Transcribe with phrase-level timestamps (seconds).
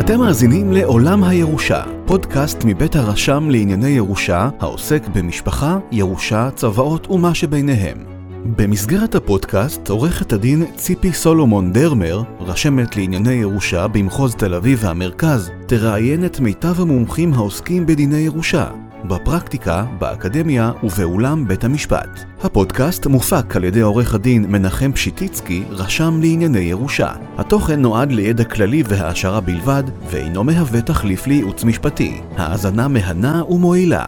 [0.00, 7.98] אתם מאזינים לעולם הירושה, פודקאסט מבית הרשם לענייני ירושה, העוסק במשפחה, ירושה, צוואות ומה שביניהם.
[8.56, 16.24] במסגרת הפודקאסט, עורכת הדין ציפי סולומון דרמר, רשמת לענייני ירושה במחוז תל אביב והמרכז, תראיין
[16.24, 18.66] את מיטב המומחים העוסקים בדיני ירושה,
[19.04, 22.08] בפרקטיקה, באקדמיה ובאולם בית המשפט.
[22.40, 27.12] הפודקאסט מופק על ידי עורך הדין מנחם פשיטיצקי, רשם לענייני ירושה.
[27.38, 32.20] התוכן נועד לידע כללי והעשרה בלבד, ואינו מהווה תחליף לייעוץ משפטי.
[32.36, 34.06] האזנה מהנה ומועילה.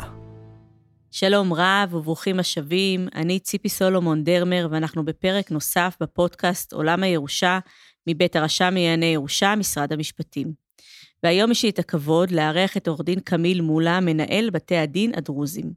[1.11, 7.59] שלום רב וברוכים השבים, אני ציפי סולומון דרמר, ואנחנו בפרק נוסף בפודקאסט עולם הירושה
[8.07, 10.64] מבית הרשם לענייני ירושה, משרד המשפטים.
[11.25, 15.73] והיום יש לי את הכבוד לארח את עורך דין קמיל מולה, מנהל בתי הדין הדרוזים.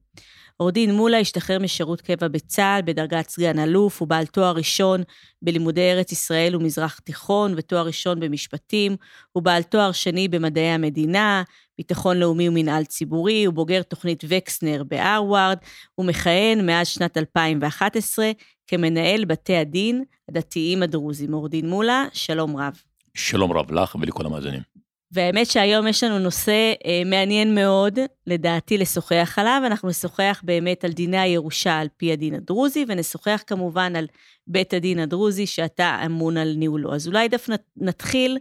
[0.58, 5.04] עורך דין מולה השתחרר משירות קבע בצה"ל בדרגת סגן אלוף, הוא בעל תואר ראשון
[5.42, 8.96] בלימודי ארץ ישראל ומזרח תיכון ותואר ראשון במשפטים,
[9.32, 11.44] הוא בעל תואר שני במדעי המדינה,
[11.78, 15.58] ביטחון לאומי ומנהל ציבורי, הוא בוגר תוכנית וקסנר בהרווארד,
[15.96, 18.32] הוא מכהן מאז שנת 2011
[18.68, 21.34] כמנהל בתי הדין הדתיים הדרוזים.
[21.34, 22.82] עורך דין מולה, שלום רב.
[23.14, 24.77] שלום רב לך ולכל המאזינים.
[25.12, 29.62] והאמת שהיום יש לנו נושא אה, מעניין מאוד, לדעתי, לשוחח עליו.
[29.66, 34.08] אנחנו נשוחח באמת על דיני הירושה על פי הדין הדרוזי, ונשוחח כמובן על
[34.48, 36.94] בית הדין הדרוזי שאתה אמון על ניהולו.
[36.96, 38.38] אז אולי דווקא נתחיל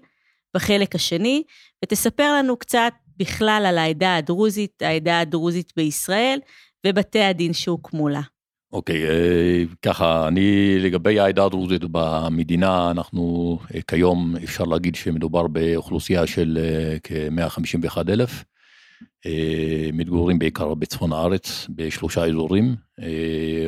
[0.56, 1.42] בחלק השני,
[1.84, 6.39] ותספר לנו קצת בכלל על העדה הדרוזית, העדה הדרוזית בישראל,
[6.87, 8.20] ובתי הדין שהוקמו לה.
[8.72, 16.27] אוקיי, okay, ככה, אני לגבי העדה הדרוזית במדינה, אנחנו אה, כיום אפשר להגיד שמדובר באוכלוסייה
[16.27, 18.44] של אה, כ-151 אלף.
[19.27, 22.77] אה, מתגוררים בעיקר בצפון הארץ, בשלושה אזורים.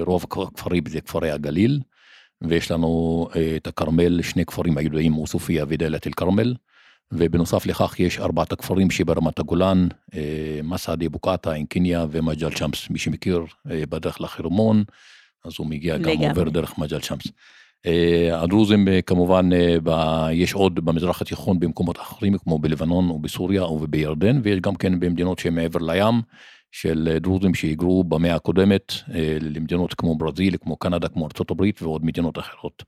[0.00, 1.80] רוב הכפרים זה כפרי הגליל,
[2.42, 3.26] ויש לנו
[3.56, 6.54] את הכרמל, שני כפרים הידועים, עוספיא ודאלית אל כרמל.
[7.12, 12.90] ובנוסף לכך יש ארבעת הכפרים שברמת הגולן, אה, מסעדי, בוקעתה, אינקיניה ומג'ל שמס.
[12.90, 14.84] מי שמכיר אה, בדרך לחרמון,
[15.44, 17.26] אז הוא מגיע גם עובר דרך מג'ל שמס.
[17.86, 19.48] אה, הדרוזים כמובן,
[20.32, 25.54] יש עוד במזרח התיכון במקומות אחרים כמו בלבנון ובסוריה ובירדן, ויש גם כן במדינות שהן
[25.54, 26.22] מעבר לים,
[26.72, 28.92] של דרוזים שהיגרו במאה הקודמת
[29.40, 32.82] למדינות כמו ברזיל, כמו קנדה, כמו ארה"ב ועוד מדינות אחרות.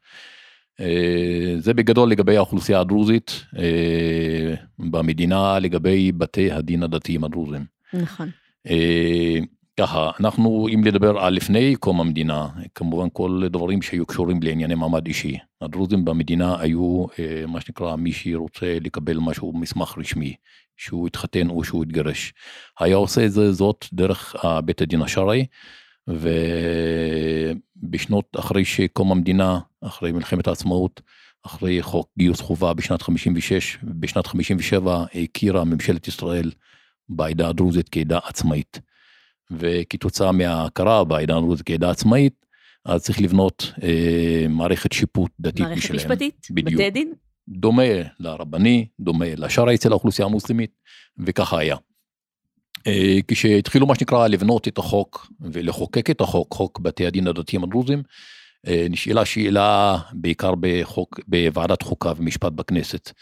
[0.80, 7.64] אה, זה בגדול לגבי האוכלוסייה הדרוזית אה, במדינה, לגבי בתי הדין הדתיים הדרוזים.
[7.92, 8.30] נכון.
[8.70, 9.38] אה,
[9.80, 15.06] ככה, אנחנו, אם לדבר על לפני קום המדינה, כמובן כל דברים שהיו קשורים לענייני מעמד
[15.06, 15.38] אישי.
[15.60, 17.06] הדרוזים במדינה היו,
[17.48, 20.34] מה שנקרא, מי שרוצה לקבל משהו, מסמך רשמי,
[20.76, 22.32] שהוא התחתן או שהוא התגרש.
[22.80, 25.46] היה עושה את זה, זאת דרך בית הדין השרעי,
[27.82, 31.00] ובשנות אחרי שקום המדינה, אחרי מלחמת העצמאות,
[31.46, 36.50] אחרי חוק גיוס חובה בשנת 56, בשנת 57 הכירה ממשלת ישראל
[37.08, 38.80] בעדה הדרוזית כעדה עצמאית.
[39.50, 42.46] וכתוצאה מההכרה בעדה הדרוזית כעדה עצמאית,
[42.84, 45.96] אז צריך לבנות אה, מערכת שיפוט דתית מערכת משלהם.
[45.96, 46.46] מערכת משפטית?
[46.50, 46.80] בדיוק.
[46.80, 47.12] בתי דין?
[47.48, 47.82] דומה
[48.18, 50.70] לרבני, דומה לשרעי אצל האוכלוסייה המוסלמית,
[51.18, 51.76] וככה היה.
[52.86, 58.02] אה, כשהתחילו מה שנקרא לבנות את החוק ולחוקק את החוק, חוק בתי הדין הדתיים הדרוזים,
[58.66, 63.12] אה, נשאלה שאלה בעיקר בחוק, בוועדת חוקה ומשפט בכנסת.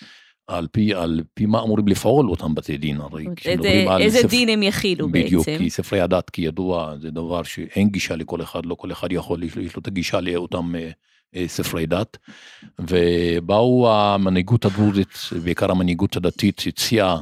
[0.49, 4.03] על פי, על פי מה אמורים לפעול אותם בתי דין, הרי כשמדברים על...
[4.03, 5.51] איזה ספר, דין הם יכילו בדיוק, בעצם.
[5.51, 9.43] בדיוק, כי ספרי הדת כידוע זה דבר שאין גישה לכל אחד, לא כל אחד יכול,
[9.43, 10.91] יש לו את הגישה לאותם אה,
[11.37, 12.17] אה, ספרי דת.
[12.79, 17.21] ובאו המנהיגות הדרוזית, בעיקר המנהיגות הדתית, הציעה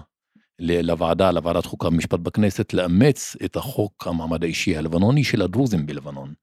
[0.59, 6.35] לוועדה, לוועדת חוקה ומשפט בכנסת, לאמץ את החוק המעמד האישי הלבנוני של הדרוזים בלבנון.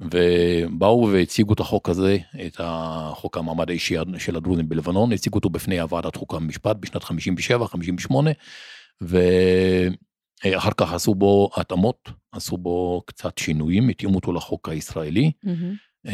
[0.00, 5.80] ובאו והציגו את החוק הזה, את החוק המעמד האישי של הדרוזים בלבנון, הציגו אותו בפני
[5.80, 8.14] הוועדת חוקה ומשפט בשנת 57-58,
[9.00, 16.10] ואחר כך עשו בו התאמות, עשו בו קצת שינויים, התאימו אותו לחוק הישראלי, mm-hmm.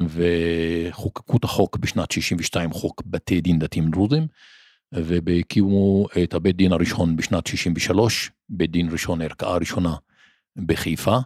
[0.00, 4.26] וחוקקו את החוק בשנת 62, חוק בתי דין דתיים דרוזים.
[4.92, 9.94] והקימו את הבית דין הראשון בשנת 63, בית דין ראשון, ערכאה ראשונה
[10.56, 11.18] בחיפה,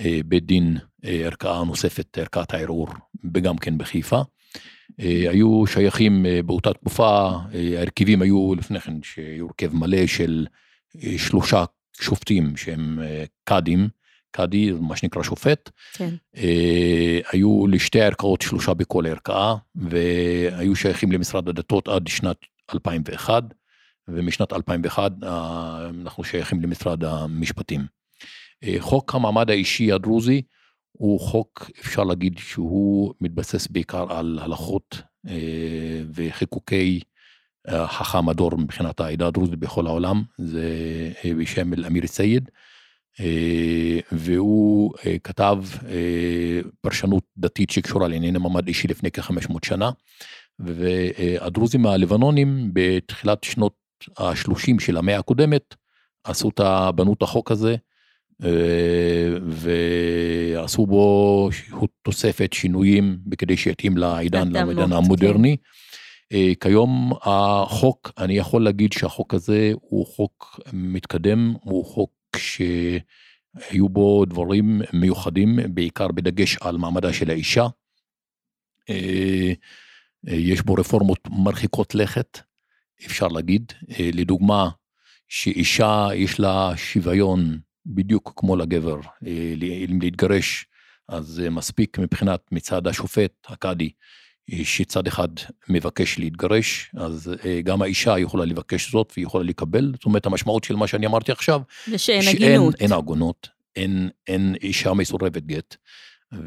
[0.00, 2.88] אה, בית דין אה, ערכאה נוספת, ערכאת הערעור,
[3.34, 4.22] וגם כן בחיפה.
[5.00, 10.46] אה, היו שייכים באותה תקופה, ההרכבים היו לפני כן, שהיו הרכב מלא של
[11.16, 11.64] שלושה
[12.00, 12.98] שופטים שהם
[13.44, 13.88] קאדים,
[14.30, 15.70] קאדי, מה שנקרא שופט.
[15.92, 16.14] כן.
[17.32, 22.36] היו לשתי ערכאות שלושה בכל ערכאה, והיו שייכים למשרד הדתות עד שנת
[22.74, 23.42] 2001,
[24.08, 25.12] ומשנת 2001
[26.02, 27.86] אנחנו שייכים למשרד המשפטים.
[28.64, 30.42] אה, חוק המעמד האישי הדרוזי
[30.98, 37.00] הוא חוק, אפשר להגיד שהוא מתבסס בעיקר על הלכות אה, וחיקוקי
[37.68, 40.70] אה, חכם הדור מבחינת העדה הדרוזית בכל העולם, זה
[41.24, 42.50] אה, בשם אל-אמיר סייד,
[44.12, 45.58] והוא כתב
[46.80, 49.90] פרשנות דתית שקשורה לענייני מעמד אישי לפני כ-500 שנה,
[50.58, 53.74] והדרוזים הלבנונים בתחילת שנות
[54.18, 55.74] ה-30 של המאה הקודמת,
[56.24, 56.60] עשו את,
[56.94, 57.76] בנו את החוק הזה,
[59.46, 61.48] ועשו בו
[62.02, 65.56] תוספת שינויים כדי שיתאים לעידן, לעידן המודרני.
[65.56, 65.62] כן.
[66.60, 74.80] כיום החוק, אני יכול להגיד שהחוק הזה הוא חוק מתקדם, הוא חוק שהיו בו דברים
[74.92, 77.66] מיוחדים, בעיקר בדגש על מעמדה של האישה.
[80.26, 82.38] יש בו רפורמות מרחיקות לכת,
[83.06, 83.72] אפשר להגיד.
[83.98, 84.68] לדוגמה,
[85.28, 89.54] שאישה יש לה שוויון בדיוק כמו לגבר, אה,
[89.90, 90.66] אם להתגרש,
[91.08, 93.90] אז מספיק מבחינת מצד השופט, הקאדי,
[94.52, 95.28] אה, שצד אחד
[95.68, 100.64] מבקש להתגרש, אז אה, גם האישה יכולה לבקש זאת והיא יכולה לקבל, זאת אומרת המשמעות
[100.64, 102.74] של מה שאני אמרתי עכשיו, זה שאין הגינות.
[102.74, 105.76] אין עגונות, אין, אין אישה מסורבת גט,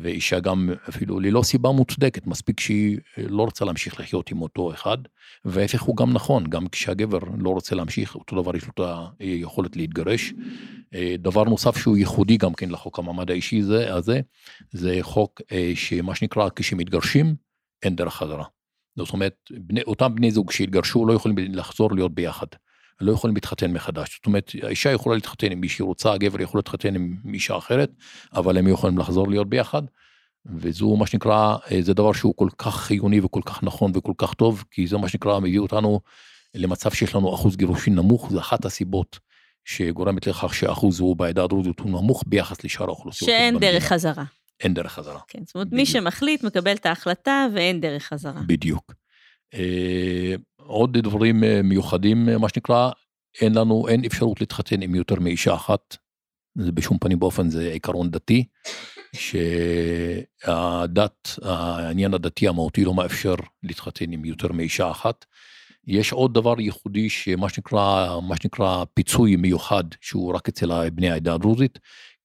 [0.02, 4.98] ואישה גם אפילו ללא סיבה מוצדקת, מספיק שהיא לא רוצה להמשיך לחיות עם אותו אחד,
[5.46, 8.80] וההפך הוא גם נכון, גם כשהגבר לא רוצה להמשיך, אותו דבר יש לו את
[9.20, 10.34] היכולת להתגרש.
[10.94, 14.22] אה, דבר נוסף שהוא ייחודי גם כן לחוק המעמד האישי זה, הזה,
[14.72, 17.36] זה חוק אה, שמה שנקרא כשמתגרשים
[17.84, 18.46] אין דרך חזרה.
[18.98, 22.48] זאת אומרת, בני, אותם בני זוג שהתגרשו לא יכולים לחזור להיות ביחד.
[23.02, 24.16] לא יכולים להתחתן מחדש.
[24.16, 27.92] זאת אומרת, האישה יכולה להתחתן עם מי שהיא רוצה, הגבר יכול להתחתן עם אישה אחרת,
[28.34, 29.82] אבל הם יכולים לחזור להיות ביחד.
[30.46, 34.34] וזו מה שנקרא, אה, זה דבר שהוא כל כך חיוני וכל כך נכון וכל כך
[34.34, 36.00] טוב, כי זה מה שנקרא מביא אותנו
[36.56, 39.20] למצב שיש לנו אחוז גירושין נמוך, זה אחת הסיבות
[39.66, 43.30] שגורמת לכך שהאחוז הוא בעדה הדרוזית הוא נמוך ביחס לשאר האוכלוסיות.
[43.32, 43.60] שאין.
[43.60, 44.24] דרך חזרה.
[44.60, 45.20] אין דרך חזרה.
[45.28, 45.80] כן, זאת אומרת, בדיוק.
[45.80, 48.42] מי שמחליט מקבל את ההחלטה ואין דרך חזרה.
[48.48, 48.94] בדיוק.
[50.70, 52.90] עוד דברים אה, מיוחדים, אה, מה שנקרא,
[53.42, 55.98] אין לנו, אין אפשרות להתחתן עם יותר מאישה אחת.
[56.58, 58.46] זה בשום פנים באופן זה עיקרון דתי,
[59.16, 65.26] שהדת, העניין הדתי המהותי לא מאפשר להתחתן עם יותר מאישה אחת.
[65.88, 71.34] יש עוד דבר ייחודי שמה שנקרא, מה שנקרא פיצוי מיוחד שהוא רק אצל בני העדה
[71.34, 71.80] הדרוזית.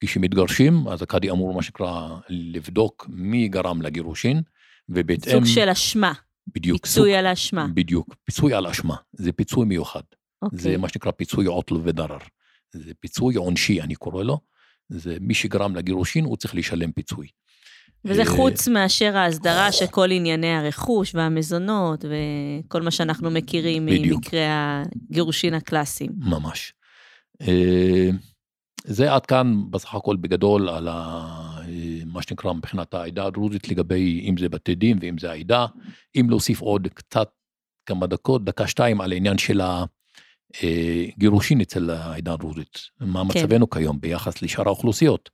[0.04, 4.42] כשמתגרשים אז הקאדי אמור מה שנקרא לבדוק מי גרם לגירושין
[4.88, 5.32] ובהתאם...
[5.32, 6.12] סוג של אשמה.
[6.46, 6.86] בדיוק.
[6.86, 7.66] פיצוי סוג, על אשמה.
[7.74, 10.02] בדיוק, פיצוי על אשמה, זה פיצוי מיוחד.
[10.42, 10.58] אוקיי.
[10.58, 12.18] זה מה שנקרא פיצוי עוטל ודרר.
[12.72, 14.40] זה פיצוי עונשי אני קורא לו,
[14.88, 17.26] זה מי שגרם לגירושין הוא צריך לשלם פיצוי.
[18.04, 24.44] וזה אה, חוץ מאשר ההסדרה של כל ענייני הרכוש והמזונות וכל מה שאנחנו מכירים ממקרי
[24.46, 26.10] הגירושין הקלאסיים.
[26.16, 26.72] ממש.
[27.42, 28.10] אה,
[28.84, 31.53] זה עד כאן בסך הכל בגדול על ה...
[32.06, 35.66] מה שנקרא מבחינת העדה הדרוזית לגבי אם זה בתי דין ואם זה העדה.
[36.16, 37.30] אם להוסיף עוד קצת
[37.86, 39.60] כמה דקות, דקה שתיים על העניין של
[40.62, 42.78] הגירושין אצל העדה הדרוזית.
[43.00, 43.38] מה כן.
[43.38, 45.30] מצבנו כיום ביחס לשאר האוכלוסיות.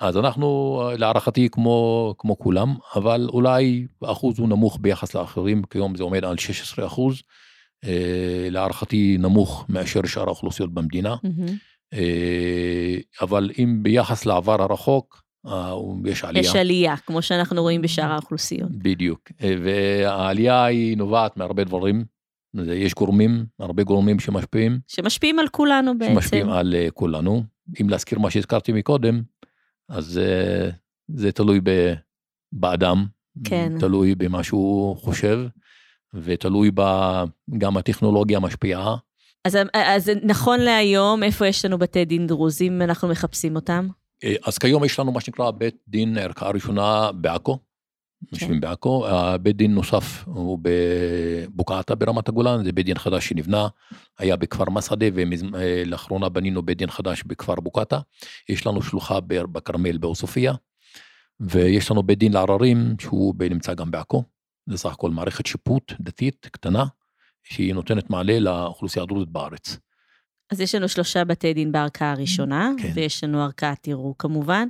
[0.00, 6.02] אז אנחנו להערכתי כמו, כמו כולם, אבל אולי האחוז הוא נמוך ביחס לאחרים, כיום זה
[6.02, 7.22] עומד על 16 אחוז,
[7.84, 11.96] אה, להערכתי נמוך מאשר שאר האוכלוסיות במדינה, mm-hmm.
[13.20, 15.23] אבל אם ביחס לעבר הרחוק, אה,
[16.04, 16.40] יש עלייה.
[16.40, 18.70] יש עלייה, כמו שאנחנו רואים בשאר האוכלוסיות.
[18.70, 19.20] בדיוק,
[19.62, 22.04] והעלייה היא נובעת מהרבה דברים,
[22.54, 24.78] יש גורמים, הרבה גורמים שמשפיעים.
[24.88, 26.12] שמשפיעים על כולנו בעצם.
[26.14, 27.42] שמשפיעים על כולנו.
[27.80, 29.22] אם להזכיר מה שהזכרתי מקודם,
[29.88, 30.70] אז זה,
[31.08, 31.94] זה תלוי ב,
[32.52, 33.06] באדם,
[33.44, 33.72] כן.
[33.80, 35.40] תלוי במה שהוא חושב,
[36.14, 36.82] ותלוי ב,
[37.58, 38.96] גם הטכנולוגיה משפיעה.
[39.44, 43.88] אז, אז נכון להיום, איפה יש לנו בתי דין דרוזים, אנחנו מחפשים אותם?
[44.24, 47.58] אה, אז כיום יש לנו מה שנקרא בית דין ערכאה ראשונה בעכו,
[48.32, 48.60] יושבים כן.
[48.60, 49.06] בעכו,
[49.42, 53.68] בית דין נוסף הוא בבוקעתה ברמת הגולן, זה בית דין חדש שנבנה,
[54.18, 57.98] היה בכפר מסעדה ולאחרונה בנינו בית דין חדש בכפר בוקעתה,
[58.48, 60.50] יש לנו שלוחה בכרמל בעוספיא,
[61.40, 64.24] ויש לנו בית דין לעררים שהוא נמצא גם בעכו,
[64.66, 66.84] זה סך הכל מערכת שיפוט דתית קטנה,
[67.42, 69.78] שהיא נותנת מעלה לאוכלוסייה הדרוזית בארץ.
[70.52, 72.90] אז יש לנו שלושה בתי דין בערכאה הראשונה, כן.
[72.94, 74.68] ויש לנו ערכאת ערעור כמובן.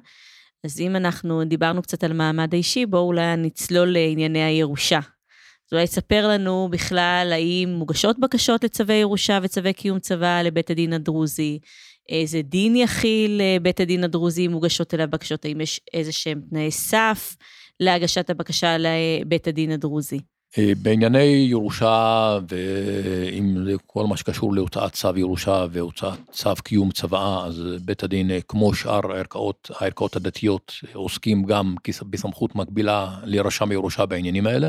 [0.65, 4.99] אז אם אנחנו דיברנו קצת על מעמד האישי, בואו אולי נצלול לענייני הירושה.
[4.99, 10.93] אז אולי תספר לנו בכלל האם מוגשות בקשות לצווי ירושה וצווי קיום צוואה לבית הדין
[10.93, 11.59] הדרוזי,
[12.09, 16.71] איזה דין יכיל בית הדין הדרוזי אם מוגשות אליו בקשות, האם יש איזה שהם תנאי
[16.71, 17.37] סף
[17.81, 20.21] להגשת הבקשה לבית הדין הדרוזי?
[20.59, 27.63] אה, בענייני ירושה ועם כל מה שקשור להוצאת צו ירושה והוצאת צו קיום צוואה, אז
[27.85, 31.75] בית הדין, אה, כמו שאר הערכאות, הערכאות הדתיות, עוסקים גם
[32.11, 34.69] בסמכות מקבילה לרשם ירושה בעניינים האלה.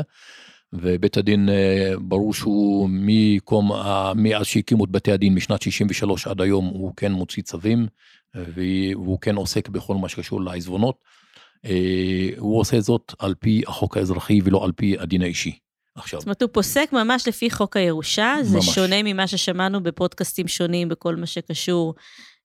[0.72, 3.72] ובית הדין, אה, ברור שהוא מקום,
[4.14, 7.86] מאז שהקימו את בתי הדין משנת 63 עד היום, הוא כן מוציא צווים,
[8.34, 10.96] והוא כן עוסק בכל מה שקשור לעזבונות.
[12.38, 15.58] הוא עושה זאת על פי החוק האזרחי ולא על פי הדין האישי.
[15.96, 16.20] עכשיו.
[16.20, 18.46] זאת אומרת, הוא פוסק ממש לפי חוק הירושה, ממש.
[18.46, 21.94] זה שונה ממה ששמענו בפודקאסטים שונים, בכל מה שקשור,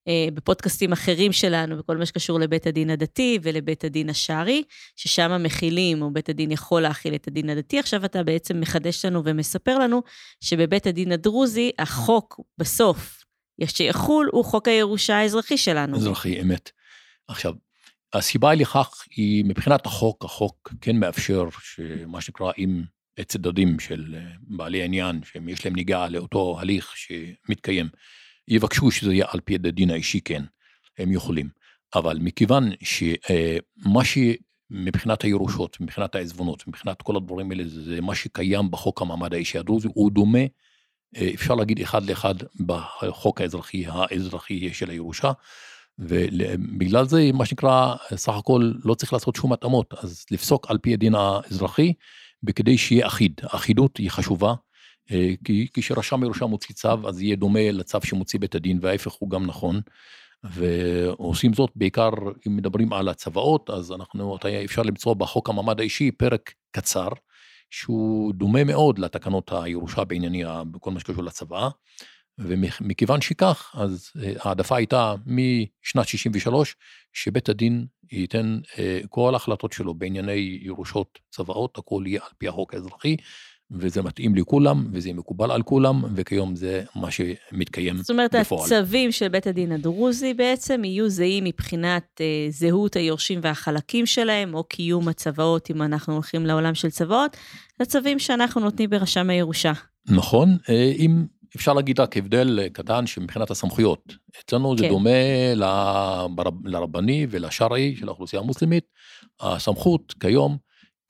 [0.08, 4.63] אה, בפודקאסטים אחרים שלנו, בכל מה שקשור לבית הדין הדתי ולבית הדין השרעי,
[4.96, 7.79] ששם מכילים, או בית הדין יכול להכיל את הדין הדתי.
[7.79, 10.01] עכשיו אתה בעצם מחדש לנו ומספר לנו
[10.41, 13.24] שבבית הדין הדרוזי, החוק בסוף,
[13.65, 15.98] שיחול, הוא חוק הירושה האזרחי שלנו.
[15.98, 16.72] אזרחי, אמת.
[17.27, 17.53] עכשיו,
[18.13, 22.84] הסיבה לכך היא מבחינת החוק, החוק כן מאפשר שמה שנקרא, אם
[23.27, 27.89] צדדים של אה, בעלי עניין, שיש להם ניגעה לאותו הליך שמתקיים,
[28.48, 30.44] יבקשו שזה יהיה על פי הדין האישי, כן,
[30.98, 31.50] הם יכולים.
[31.96, 39.01] אבל מכיוון שמה שמבחינת הירושות, מבחינת העזבונות, מבחינת כל הדברים האלה, זה מה שקיים בחוק
[39.01, 40.39] המעמד האישי הדרוזי, הוא דומה,
[41.15, 45.32] אה, אפשר להגיד אחד לאחד בחוק האזרחי, האזרחי של הירושה.
[46.00, 50.94] ובגלל זה, מה שנקרא, סך הכל לא צריך לעשות שום התאמות, אז לפסוק על פי
[50.94, 51.94] הדין האזרחי,
[52.48, 53.41] וכדי שיהיה אחיד.
[53.43, 54.53] האחידות היא חשובה,
[55.12, 59.29] אה, כי כשרשם ירושה מוציא צו, אז יהיה דומה לצו שמוציא בית הדין, וההפך הוא
[59.29, 59.81] גם נכון.
[60.43, 62.10] ועושים זאת בעיקר
[62.48, 67.07] אם מדברים על הצוואות, אז אנחנו, אפשר למצוא בחוק המעמד האישי פרק קצר,
[67.69, 71.69] שהוא דומה מאוד לתקנות הירושה בענייני, בכל מה שקשור לצוואה.
[72.39, 76.75] ומכיוון שכך, אז אה, העדפה הייתה משנת 63,
[77.13, 82.73] שבית הדין ייתן אה, כל ההחלטות שלו בענייני ירושות, צוואות, הכל יהיה על פי החוק
[82.73, 83.15] האזרחי,
[83.71, 88.03] וזה מתאים לכולם, וזה מקובל על כולם, וכיום זה מה שמתקיים בפועל.
[88.03, 88.65] זאת אומרת, בפועל.
[88.65, 94.63] הצווים של בית הדין הדרוזי בעצם יהיו זהים מבחינת אה, זהות היורשים והחלקים שלהם, או
[94.63, 97.38] קיום הצוואות, אם אנחנו הולכים לעולם של צוואות,
[97.79, 99.71] לצווים שאנחנו נותנים ברשם הירושה.
[100.07, 104.15] נכון, אה, אם אפשר להגיד רק הבדל קטן שמבחינת הסמכויות.
[104.46, 104.77] אצלנו כן.
[104.77, 105.10] זה דומה
[106.65, 108.84] לרבני ולשרעי של האוכלוסייה המוסלמית.
[109.39, 110.58] הסמכות כיום,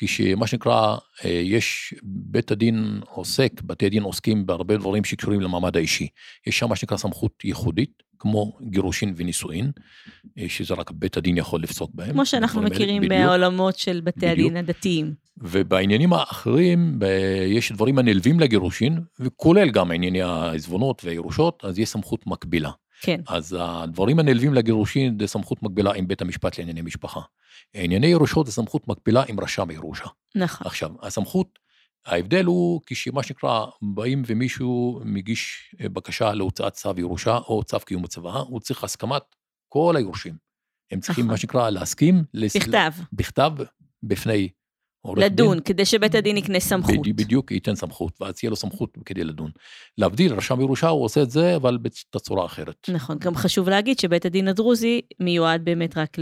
[0.04, 6.08] כשמה שנקרא, אה, יש, בית הדין עוסק, בתי הדין עוסקים בהרבה דברים שקשורים למעמד האישי.
[6.48, 9.72] יש שם מה שנקרא סמכות ייחודית, כמו גירושין ונישואין,
[10.40, 12.12] אה, שזה רק בית הדין יכול לפסוק בהם.
[12.12, 14.32] כמו שאנחנו מכירים בעולמות של בתי בדיוק.
[14.34, 15.14] הדין הדתיים.
[15.38, 17.00] ובעניינים האחרים,
[17.48, 22.72] יש דברים הנלווים לגירושין, וכולל גם ענייני העזבונות והירושות, אז יש סמכות מקבילה.
[23.02, 23.22] כן.
[23.28, 27.22] אז הדברים הנלווים לגירושין זה סמכות מקבילה עם בית המשפט לענייני משפחה.
[27.74, 30.06] ענייני ירושות זה סמכות מקבילה עם רשם הירושה.
[30.36, 30.68] נכון.
[30.68, 31.60] עכשיו, הסמכות,
[32.06, 38.40] ההבדל הוא כשמה שנקרא, באים ומישהו מגיש בקשה להוצאת צו ירושה או צו קיום הצוואה,
[38.40, 39.22] הוא צריך הסכמת
[39.70, 40.36] כל היורשים.
[40.92, 41.34] הם צריכים, נכון.
[41.34, 42.24] מה שנקרא, להסכים.
[42.34, 42.92] בכתב.
[43.14, 43.52] בכתב,
[44.04, 44.50] בפני
[45.18, 47.08] לדון, דין, כדי שבית הדין יקנה סמכות.
[47.16, 49.52] בדיוק, ייתן סמכות, ואז תהיה לו סמכות כדי לדון.
[49.98, 51.78] להבדיל, רשם ירושה הוא עושה את זה, אבל
[52.16, 52.90] בצורה אחרת.
[52.90, 56.18] נכון, גם חשוב להגיד שבית הדין הדרוזי מיועד באמת רק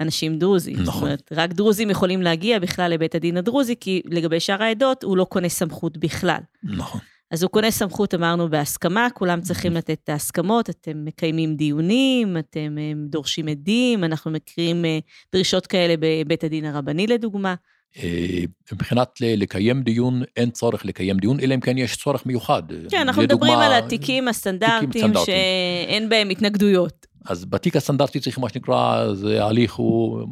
[0.00, 0.76] לאנשים דרוזים.
[0.76, 0.84] נכון.
[0.94, 5.16] זאת אומרת, רק דרוזים יכולים להגיע בכלל לבית הדין הדרוזי, כי לגבי שאר העדות הוא
[5.16, 6.40] לא קונה סמכות בכלל.
[6.62, 7.00] נכון.
[7.30, 12.78] אז הוא קונה סמכות, אמרנו, בהסכמה, כולם צריכים לתת את ההסכמות, אתם מקיימים דיונים, אתם
[12.78, 14.98] אה, דורשים עדים, אנחנו מכירים אה,
[15.32, 17.54] דרישות כאלה בבית הדין הרבני לדוגמה.
[17.98, 22.62] אה, מבחינת לקיים דיון, אין צורך לקיים דיון, אלא אם כן יש צורך מיוחד.
[22.90, 27.06] כן, אנחנו לדוגמה, מדברים על התיקים הסטנדרטיים שאין בהם התנגדויות.
[27.26, 30.26] אז בתיק הסטנדרטי צריך מה שנקרא, זה הליך, הוא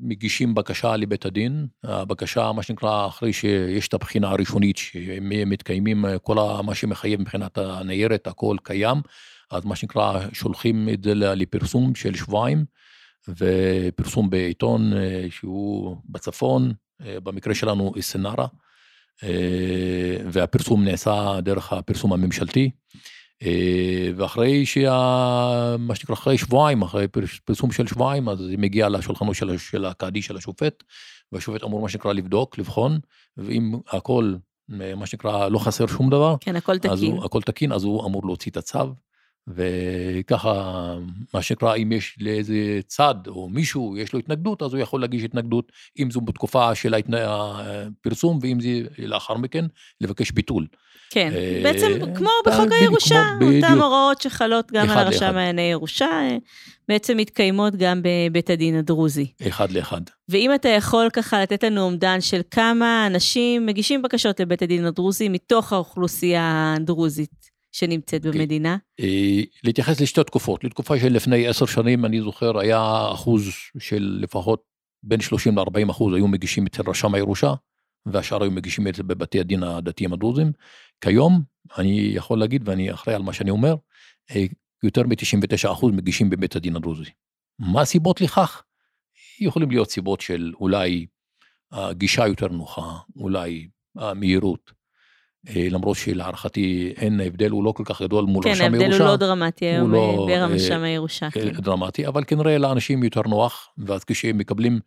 [0.00, 6.74] מגישים בקשה לבית הדין, הבקשה מה שנקרא אחרי שיש את הבחינה הראשונית שמתקיימים כל מה
[6.74, 8.96] שמחייב מבחינת הניירת, הכל קיים,
[9.50, 12.64] אז מה שנקרא שולחים את זה לפרסום של שבועיים,
[13.28, 16.72] ופרסום בעיתון אה, שהוא בצפון,
[17.04, 18.46] במקרה שלנו סנארה,
[19.22, 22.70] אה, והפרסום נעשה דרך הפרסום הממשלתי.
[23.42, 25.76] אה, ואחרי שה...
[25.78, 27.06] מה שנקרא, אחרי שבועיים, אחרי
[27.44, 30.82] פרסום של שבועיים, אז זה מגיע לשולחנו של, של הקאדי, של השופט,
[31.32, 32.98] והשופט אמור, מה שנקרא, לבדוק, לבחון,
[33.36, 34.34] ואם הכל,
[34.68, 36.90] מה שנקרא, לא חסר שום דבר, כן, הכל תקין.
[36.90, 38.78] אז הוא, הכל תקין, אז הוא אמור להוציא את הצו,
[39.48, 40.94] וככה,
[41.34, 45.22] מה שנקרא, אם יש לאיזה צד או מישהו, יש לו התנגדות, אז הוא יכול להגיש
[45.22, 48.68] התנגדות, אם זו בתקופה של הפרסום, ואם זה
[48.98, 49.64] לאחר מכן,
[50.00, 50.66] לבקש ביטול.
[51.10, 56.36] כן, אה, בעצם כמו בחוק הירושה, אותן הוראות שחלות גם על הרשם לענייני ירושה, אה,
[56.88, 59.26] בעצם מתקיימות גם בבית הדין הדרוזי.
[59.48, 60.00] אחד לאחד.
[60.28, 65.28] ואם אתה יכול ככה לתת לנו אומדן של כמה אנשים מגישים בקשות לבית הדין הדרוזי
[65.28, 67.51] מתוך האוכלוסייה הדרוזית.
[67.72, 68.40] שנמצאת אוקיי.
[68.40, 68.76] במדינה?
[69.00, 70.64] אה, להתייחס לשתי תקופות.
[70.64, 73.48] לתקופה של לפני עשר שנים, אני זוכר, היה אחוז
[73.78, 74.62] של לפחות
[75.02, 77.54] בין 30 ל-40 אחוז היו מגישים אצל רשם הירושה,
[78.06, 80.52] והשאר היו מגישים את זה בבתי הדין הדתיים הדרוזים.
[81.00, 81.42] כיום,
[81.78, 83.74] אני יכול להגיד, ואני אחראי על מה שאני אומר,
[84.30, 84.44] אה,
[84.82, 87.10] יותר מ-99 אחוז מגישים בבית הדין הדרוזי.
[87.58, 88.62] מה הסיבות לכך?
[89.40, 91.06] יכולים להיות סיבות של אולי
[91.72, 94.72] הגישה יותר נוחה, אולי המהירות,
[95.56, 98.78] למרות שלהערכתי אין הבדל, הוא לא כל כך גדול מול כן, רשם הירושה.
[98.78, 101.30] כן, ההבדל הוא לא דרמטי היום לא, ברשם אה, הירושה.
[101.30, 101.50] כן.
[101.50, 104.80] דרמטי, אבל כנראה לאנשים יותר נוח, ואז כשהם מקבלים,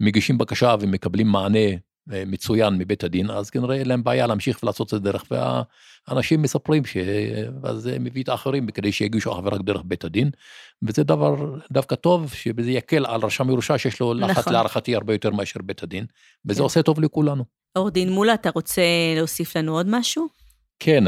[0.00, 1.58] מגישים בקשה ומקבלים מענה
[2.06, 6.84] מצוין מבית הדין, אז כנראה אין להם בעיה להמשיך ולעשות את זה דרך, והאנשים מספרים
[6.84, 10.30] שזה מביא את האחרים כדי שיגישו אך ורק דרך בית הדין,
[10.82, 14.52] וזה דבר דווקא טוב, שזה יקל על רשם ירושה שיש לו לחץ נכון.
[14.52, 16.04] להערכתי הרבה יותר מאשר בית הדין,
[16.46, 16.62] וזה כן.
[16.62, 17.61] עושה טוב לכולנו.
[17.72, 18.82] עורך דין מולה, אתה רוצה
[19.16, 20.28] להוסיף לנו עוד משהו?
[20.78, 21.04] כן,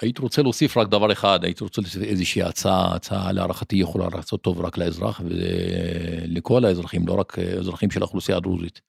[0.00, 4.42] הייתי רוצה להוסיף רק דבר אחד, הייתי רוצה להוסיף איזושהי הצעה, הצעה להערכתי יכולה לעשות
[4.42, 8.80] טוב רק לאזרח ולכל האזרחים, לא רק אזרחים של האוכלוסייה הדרוזית.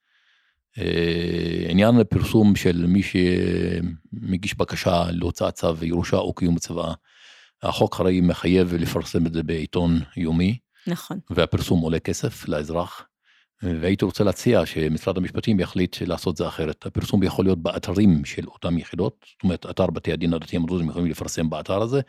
[0.78, 6.94] אה, עניין הפרסום של מי שמגיש בקשה להוצאת צו ירושה או קיום צבא,
[7.64, 10.58] החוק הרי מחייב לפרסם את זה בעיתון יומי.
[10.88, 11.20] נכון.
[11.30, 13.09] והפרסום עולה כסף לאזרח.
[13.64, 16.86] והייתי רוצה להציע שמשרד המשפטים יחליט לעשות זה אחרת.
[16.86, 21.12] הפרסום יכול להיות באתרים של אותם יחידות, זאת אומרת, אתר בתי הדין הדתיים הדרוזיים יכולים
[21.12, 22.02] לפרסם באתר הזה,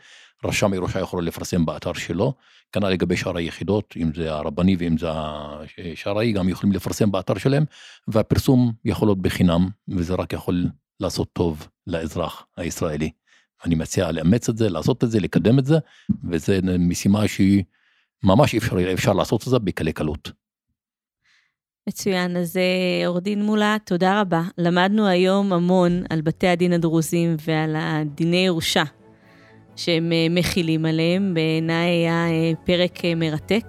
[0.45, 2.33] רשם ירושה יכול לפרסם באתר שלו,
[2.71, 7.65] כנ"ל לגבי שאר היחידות, אם זה הרבני ואם זה השרעי, גם יכולים לפרסם באתר שלהם,
[8.07, 10.65] והפרסום יכול להיות בחינם, וזה רק יכול
[10.99, 13.11] לעשות טוב לאזרח הישראלי.
[13.65, 15.77] אני מציע לאמץ את זה, לעשות את זה, לקדם את זה,
[16.29, 17.63] וזו משימה שהיא
[18.23, 20.40] ממש אפשר, אפשר לעשות את זה בקלי קלות.
[21.89, 24.41] מצוין, אז אה, עורך דין מולה, תודה רבה.
[24.57, 28.83] למדנו היום המון על בתי הדין הדרוזים ועל הדיני ירושה
[29.75, 31.33] שהם אה, מכילים עליהם.
[31.33, 33.65] בעיניי היה אה, פרק מרתק.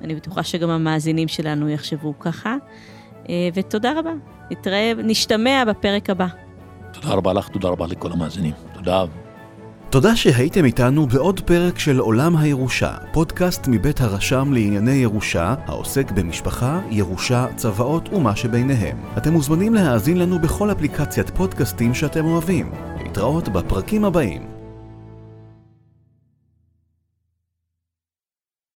[0.00, 2.56] אני בטוחה שגם המאזינים שלנו יחשבו ככה.
[3.54, 4.12] ותודה רבה.
[4.50, 6.26] נתראה, נשתמע בפרק הבא.
[6.92, 8.52] תודה רבה לך, תודה רבה לכל המאזינים.
[8.74, 9.04] תודה.
[9.92, 16.80] תודה שהייתם איתנו בעוד פרק של עולם הירושה, פודקאסט מבית הרשם לענייני ירושה, העוסק במשפחה,
[16.90, 18.96] ירושה, צוואות ומה שביניהם.
[19.18, 22.72] אתם מוזמנים להאזין לנו בכל אפליקציית פודקאסטים שאתם אוהבים.
[23.02, 24.51] להתראות בפרקים הבאים.